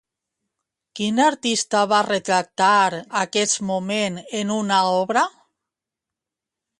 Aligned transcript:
Quin 0.99 1.19
artista 1.25 1.81
va 1.91 1.99
retractar 2.07 3.01
aquest 3.21 3.61
moment 3.71 4.17
en 4.39 4.55
una 4.59 4.81
obra? 4.97 5.27